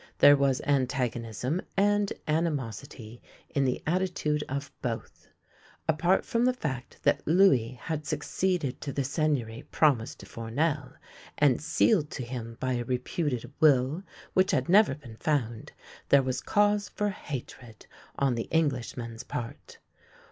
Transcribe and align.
There 0.17 0.35
was 0.35 0.61
antagonism 0.61 1.61
and 1.77 2.11
animosity 2.27 3.21
in 3.51 3.65
the 3.65 3.83
attitude 3.85 4.43
of 4.49 4.71
both. 4.81 5.27
Apart 5.87 6.25
from 6.25 6.43
the 6.43 6.55
fact 6.55 6.97
that 7.03 7.21
Louis 7.27 7.73
had 7.79 8.07
succeeded 8.07 8.81
to 8.81 8.91
the 8.91 9.03
Seigneury 9.03 9.61
promised 9.69 10.19
to 10.21 10.25
Fournel, 10.25 10.93
and 11.37 11.61
sealed 11.61 12.09
to 12.13 12.23
him 12.23 12.57
by 12.59 12.73
a 12.77 12.83
reputed 12.83 13.53
will 13.59 14.01
which 14.33 14.49
had 14.49 14.67
never 14.67 14.95
been 14.95 15.17
found, 15.17 15.71
there 16.09 16.23
was 16.23 16.41
cause 16.41 16.89
for 16.89 17.09
hatred 17.09 17.85
on 18.17 18.33
the 18.33 18.47
Englishman's 18.49 19.23
part. 19.23 19.77